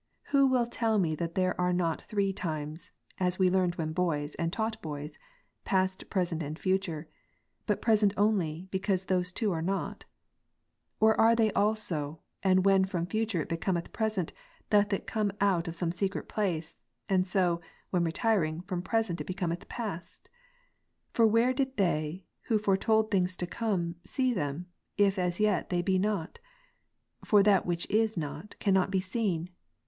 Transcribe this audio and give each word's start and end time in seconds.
"Who 0.31 0.47
will 0.47 0.65
tell 0.65 0.97
me 0.97 1.13
that 1.17 1.35
there 1.35 1.53
are 1.61 1.71
not 1.71 2.01
three 2.01 2.33
times, 2.33 2.89
(as 3.19 3.37
we 3.37 3.51
learned 3.51 3.75
when 3.75 3.93
boys, 3.93 4.33
and 4.33 4.51
taught 4.51 4.81
boys,) 4.81 5.19
past, 5.63 6.09
present, 6.09 6.41
and 6.41 6.57
future; 6.57 7.07
but 7.67 7.83
present 7.83 8.11
only, 8.17 8.67
because 8.71 9.05
those 9.05 9.31
two 9.31 9.51
are 9.51 9.61
not? 9.61 10.05
Or 10.99 11.13
are 11.21 11.35
they 11.35 11.51
also; 11.51 12.19
and 12.41 12.65
when 12.65 12.83
from 12.85 13.05
future 13.05 13.41
it 13.43 13.49
becometh 13.49 13.93
present, 13.93 14.33
doth 14.71 14.91
it 14.91 15.05
come 15.05 15.31
out 15.39 15.67
of 15.67 15.75
some 15.75 15.91
secret 15.91 16.27
place; 16.27 16.79
and 17.07 17.27
so 17.27 17.61
when 17.91 18.03
retiring, 18.03 18.61
from 18.61 18.81
present 18.81 19.21
it 19.21 19.27
becometh 19.27 19.69
past? 19.69 20.29
For 21.13 21.27
where 21.27 21.53
did 21.53 21.77
they, 21.77 22.25
who 22.47 22.57
foretold 22.57 23.11
things 23.11 23.35
to 23.35 23.45
come, 23.45 23.97
see 24.03 24.33
them, 24.33 24.65
if 24.97 25.19
as 25.19 25.39
yet 25.39 25.69
they 25.69 25.83
be 25.83 25.99
not? 25.99 26.39
For 27.23 27.43
that 27.43 27.67
which 27.67 27.87
is 27.87 28.17
not, 28.17 28.55
cannot 28.57 28.89
be 28.89 28.99
seen. 28.99 29.49